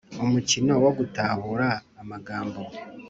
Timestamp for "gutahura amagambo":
0.97-2.61